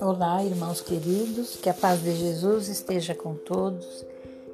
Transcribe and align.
Olá, 0.00 0.44
irmãos 0.44 0.80
queridos, 0.80 1.56
que 1.56 1.68
a 1.68 1.74
paz 1.74 2.02
de 2.02 2.14
Jesus 2.14 2.68
esteja 2.68 3.14
com 3.14 3.34
todos, 3.34 4.06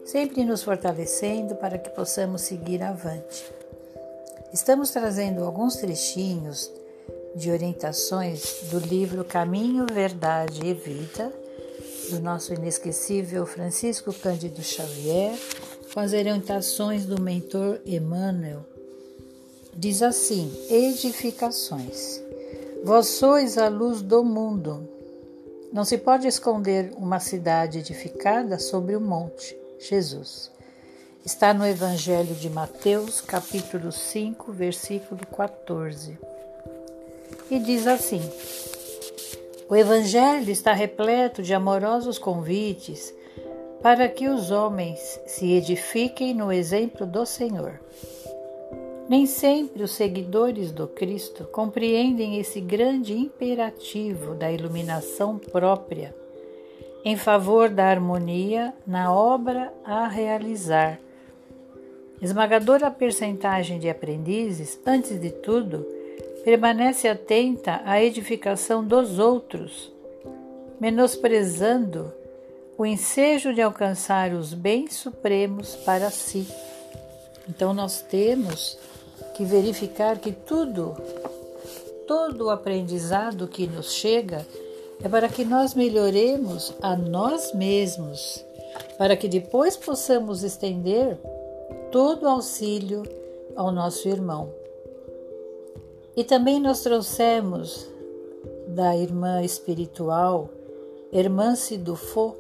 sempre 0.05 0.45
nos 0.45 0.63
fortalecendo 0.63 1.55
para 1.57 1.79
que 1.79 1.91
possamos 1.91 2.43
seguir 2.43 2.83
avante. 2.83 3.45
Estamos 4.53 4.91
trazendo 4.91 5.45
alguns 5.45 5.77
trechinhos 5.77 6.73
de 7.35 7.51
orientações 7.51 8.69
do 8.71 8.79
livro 8.79 9.25
Caminho, 9.25 9.87
Verdade 9.93 10.61
e 10.65 10.73
Vida, 10.73 11.33
do 12.11 12.21
nosso 12.21 12.55
inesquecível 12.55 13.45
Francisco 13.47 14.13
Cândido 14.13 14.63
Xavier, 14.63 15.39
com 15.93 16.01
as 16.01 16.13
orientações 16.13 17.05
do 17.05 17.21
mentor 17.21 17.81
Emmanuel. 17.85 18.74
Diz 19.77 20.03
assim: 20.03 20.53
Edificações. 20.71 22.23
Vós 22.85 23.07
sois 23.09 23.59
a 23.59 23.69
luz 23.69 24.03
do 24.03 24.23
mundo. 24.23 24.89
Não 25.73 25.85
se 25.85 25.99
pode 25.99 26.29
esconder 26.29 26.93
uma 26.97 27.19
cidade 27.19 27.79
edificada 27.79 28.59
sobre 28.59 28.95
o 28.95 29.01
monte, 29.01 29.57
Jesus. 29.79 30.51
Está 31.25 31.53
no 31.53 31.67
Evangelho 31.67 32.35
de 32.35 32.49
Mateus, 32.49 33.21
capítulo 33.21 33.91
5, 33.91 34.53
versículo 34.53 35.27
14. 35.27 36.19
E 37.51 37.59
diz 37.59 37.87
assim: 37.87 38.21
O 39.69 39.75
Evangelho 39.75 40.51
está 40.51 40.73
repleto 40.73 41.43
de 41.43 41.53
amorosos 41.53 42.19
convites 42.19 43.13
para 43.83 44.09
que 44.09 44.29
os 44.29 44.51
homens 44.51 45.21
se 45.27 45.53
edifiquem 45.53 46.33
no 46.33 46.53
exemplo 46.53 47.05
do 47.05 47.27
Senhor. 47.27 47.81
Nem 49.09 49.27
sempre 49.27 49.83
os 49.83 49.93
seguidores 49.93 50.73
do 50.73 50.87
Cristo 50.87 51.45
compreendem 51.45 52.39
esse 52.39 52.61
grande 52.61 53.13
imperativo 53.13 54.35
da 54.35 54.51
iluminação 54.51 55.39
própria 55.39 56.15
em 57.05 57.17
favor 57.17 57.69
da 57.69 57.85
harmonia 57.85 58.73
na 58.87 59.13
obra 59.13 59.73
a 59.85 60.09
realizar. 60.09 60.99
Esmagadora 62.23 62.91
percentagem 62.91 63.79
de 63.79 63.91
aprendizes, 63.91 64.81
antes 64.87 65.21
de 65.21 65.31
tudo, 65.31 65.87
permanece 66.43 67.07
atenta 67.07 67.83
à 67.85 68.03
edificação 68.03 68.83
dos 68.83 69.19
outros, 69.19 69.93
menosprezando 70.81 72.11
o 72.79 72.87
ensejo 72.87 73.53
de 73.53 73.61
alcançar 73.61 74.33
os 74.33 74.55
bens 74.55 74.95
supremos 74.95 75.77
para 75.77 76.11
si. 76.11 76.47
Então, 77.47 77.75
nós 77.75 78.01
temos 78.01 78.79
que 79.35 79.45
verificar 79.45 80.19
que 80.19 80.33
tudo, 80.33 80.95
todo 82.07 82.47
o 82.47 82.51
aprendizado 82.51 83.49
que 83.49 83.67
nos 83.67 83.93
chega 83.93 84.47
é 85.03 85.09
para 85.09 85.29
que 85.29 85.45
nós 85.45 85.75
melhoremos 85.75 86.73
a 86.81 86.97
nós 86.97 87.53
mesmos, 87.53 88.45
para 88.97 89.17
que 89.17 89.29
depois 89.29 89.77
possamos 89.77 90.43
estender 90.43 91.19
todo 91.91 92.25
o 92.25 92.29
auxílio 92.29 93.03
ao 93.57 93.71
nosso 93.71 94.09
irmão. 94.09 94.53
E 96.17 96.23
também 96.23 96.61
nós 96.61 96.81
trouxemos 96.81 97.89
da 98.69 98.97
irmã 98.97 99.43
espiritual, 99.43 100.49
Irmã 101.13 101.55
Sidufo, 101.55 102.37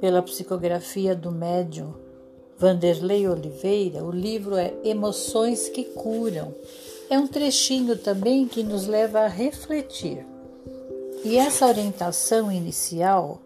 pela 0.00 0.22
psicografia 0.22 1.14
do 1.14 1.30
médium 1.30 2.01
Vanderlei 2.62 3.26
Oliveira, 3.26 4.04
o 4.04 4.12
livro 4.12 4.54
é 4.54 4.72
Emoções 4.84 5.68
que 5.68 5.82
Curam. 5.82 6.54
É 7.10 7.18
um 7.18 7.26
trechinho 7.26 7.98
também 7.98 8.46
que 8.46 8.62
nos 8.62 8.86
leva 8.86 9.18
a 9.18 9.26
refletir. 9.26 10.24
E 11.24 11.36
essa 11.36 11.66
orientação 11.66 12.52
inicial, 12.52 13.40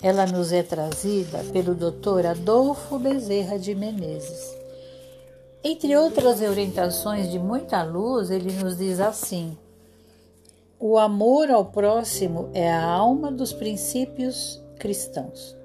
ela 0.00 0.26
nos 0.26 0.52
é 0.52 0.62
trazida 0.62 1.38
pelo 1.52 1.74
Dr. 1.74 2.24
Adolfo 2.30 3.00
Bezerra 3.00 3.58
de 3.58 3.74
Menezes. 3.74 4.56
Entre 5.64 5.96
outras 5.96 6.40
orientações 6.40 7.32
de 7.32 7.40
muita 7.40 7.82
luz, 7.82 8.30
ele 8.30 8.52
nos 8.52 8.76
diz 8.76 9.00
assim: 9.00 9.58
o 10.78 10.96
amor 10.96 11.50
ao 11.50 11.64
próximo 11.64 12.48
é 12.54 12.72
a 12.72 12.84
alma 12.84 13.32
dos 13.32 13.52
princípios 13.52 14.62
cristãos. 14.78 15.56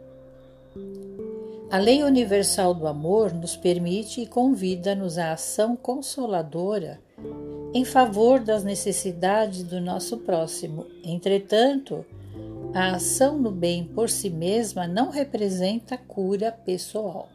A 1.70 1.78
lei 1.78 2.02
universal 2.02 2.74
do 2.74 2.88
amor 2.88 3.34
nos 3.34 3.58
permite 3.58 4.22
e 4.22 4.26
convida-nos 4.26 5.18
à 5.18 5.34
ação 5.34 5.76
consoladora 5.76 6.98
em 7.74 7.84
favor 7.84 8.40
das 8.40 8.64
necessidades 8.64 9.64
do 9.64 9.82
nosso 9.82 10.16
próximo. 10.20 10.86
Entretanto, 11.04 12.06
a 12.74 12.96
ação 12.96 13.38
no 13.38 13.52
bem 13.52 13.84
por 13.84 14.10
si 14.10 14.30
mesma 14.30 14.88
não 14.88 15.10
representa 15.10 15.98
cura 15.98 16.54
pessoal. 16.54 17.28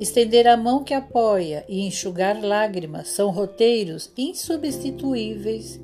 Estender 0.00 0.46
a 0.46 0.56
mão 0.56 0.82
que 0.82 0.94
apoia 0.94 1.62
e 1.68 1.86
enxugar 1.86 2.42
lágrimas 2.42 3.08
são 3.08 3.30
roteiros 3.30 4.10
insubstituíveis 4.16 5.78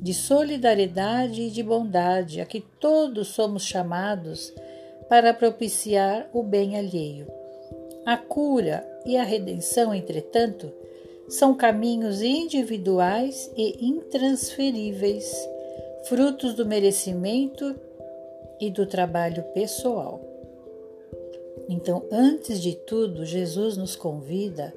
de 0.00 0.14
solidariedade 0.14 1.42
e 1.42 1.50
de 1.50 1.62
bondade 1.62 2.40
a 2.40 2.46
que 2.46 2.60
todos 2.60 3.28
somos 3.28 3.64
chamados 3.64 4.50
para 5.08 5.34
propiciar 5.34 6.28
o 6.32 6.42
bem 6.42 6.76
alheio. 6.76 7.26
A 8.04 8.16
cura 8.16 8.86
e 9.04 9.16
a 9.16 9.22
redenção, 9.22 9.94
entretanto, 9.94 10.72
são 11.28 11.54
caminhos 11.54 12.22
individuais 12.22 13.50
e 13.56 13.86
intransferíveis, 13.86 15.32
frutos 16.04 16.54
do 16.54 16.66
merecimento 16.66 17.74
e 18.60 18.70
do 18.70 18.86
trabalho 18.86 19.42
pessoal. 19.54 20.20
Então, 21.68 22.04
antes 22.12 22.60
de 22.60 22.74
tudo, 22.74 23.24
Jesus 23.24 23.76
nos 23.76 23.96
convida 23.96 24.74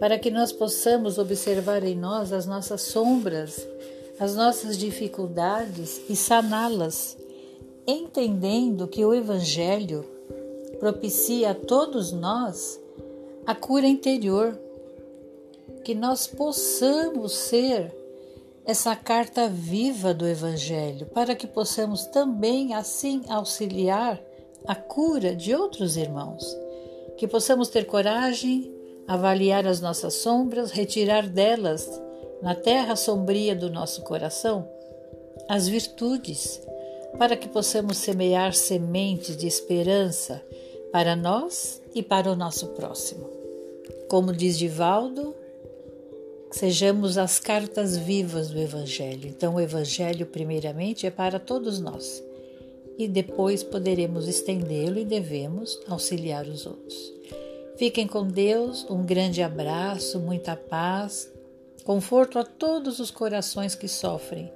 para 0.00 0.18
que 0.18 0.32
nós 0.32 0.50
possamos 0.50 1.16
observar 1.16 1.84
em 1.84 1.94
nós 1.94 2.32
as 2.32 2.44
nossas 2.44 2.82
sombras, 2.82 3.68
as 4.18 4.34
nossas 4.34 4.76
dificuldades 4.76 6.00
e 6.08 6.16
saná-las 6.16 7.16
entendendo 7.86 8.86
que 8.86 9.04
o 9.04 9.14
Evangelho 9.14 10.04
propicia 10.78 11.50
a 11.50 11.54
todos 11.54 12.12
nós 12.12 12.80
a 13.46 13.54
cura 13.54 13.86
interior, 13.86 14.58
que 15.84 15.94
nós 15.94 16.26
possamos 16.26 17.32
ser 17.32 17.92
essa 18.64 18.94
carta 18.94 19.48
viva 19.48 20.14
do 20.14 20.26
Evangelho, 20.26 21.06
para 21.06 21.34
que 21.34 21.46
possamos 21.46 22.06
também 22.06 22.74
assim 22.74 23.22
auxiliar 23.28 24.22
a 24.64 24.74
cura 24.74 25.34
de 25.34 25.54
outros 25.54 25.96
irmãos, 25.96 26.56
que 27.16 27.26
possamos 27.26 27.68
ter 27.68 27.86
coragem, 27.86 28.72
avaliar 29.08 29.66
as 29.66 29.80
nossas 29.80 30.14
sombras, 30.14 30.70
retirar 30.70 31.28
delas, 31.28 32.00
na 32.40 32.54
terra 32.54 32.94
sombria 32.94 33.54
do 33.54 33.68
nosso 33.70 34.02
coração, 34.02 34.68
as 35.48 35.66
virtudes 35.68 36.60
para 37.18 37.36
que 37.36 37.48
possamos 37.48 37.98
semear 37.98 38.54
sementes 38.54 39.36
de 39.36 39.46
esperança 39.46 40.42
para 40.90 41.16
nós 41.16 41.80
e 41.94 42.02
para 42.02 42.30
o 42.30 42.36
nosso 42.36 42.68
próximo. 42.68 43.28
Como 44.08 44.32
diz 44.32 44.58
Divaldo, 44.58 45.34
sejamos 46.50 47.16
as 47.16 47.38
cartas 47.38 47.96
vivas 47.96 48.50
do 48.50 48.58
Evangelho. 48.58 49.28
Então, 49.28 49.54
o 49.54 49.60
Evangelho, 49.60 50.26
primeiramente, 50.26 51.06
é 51.06 51.10
para 51.10 51.38
todos 51.38 51.80
nós 51.80 52.22
e 52.98 53.08
depois 53.08 53.62
poderemos 53.62 54.28
estendê-lo 54.28 54.98
e 54.98 55.04
devemos 55.04 55.80
auxiliar 55.88 56.46
os 56.46 56.66
outros. 56.66 57.12
Fiquem 57.76 58.06
com 58.06 58.26
Deus, 58.26 58.86
um 58.88 59.04
grande 59.04 59.42
abraço, 59.42 60.20
muita 60.20 60.54
paz, 60.54 61.30
conforto 61.84 62.38
a 62.38 62.44
todos 62.44 63.00
os 63.00 63.10
corações 63.10 63.74
que 63.74 63.88
sofrem 63.88 64.52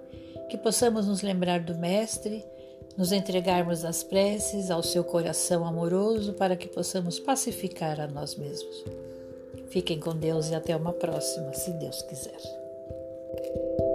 que 0.48 0.56
possamos 0.56 1.06
nos 1.06 1.22
lembrar 1.22 1.60
do 1.60 1.76
Mestre, 1.76 2.44
nos 2.96 3.12
entregarmos 3.12 3.84
às 3.84 4.02
preces, 4.02 4.70
ao 4.70 4.82
seu 4.82 5.04
coração 5.04 5.66
amoroso, 5.66 6.32
para 6.32 6.56
que 6.56 6.68
possamos 6.68 7.18
pacificar 7.18 8.00
a 8.00 8.06
nós 8.06 8.34
mesmos. 8.36 8.84
Fiquem 9.68 10.00
com 10.00 10.16
Deus 10.16 10.48
e 10.50 10.54
até 10.54 10.74
uma 10.74 10.92
próxima, 10.92 11.52
se 11.52 11.72
Deus 11.72 12.00
quiser. 12.02 13.85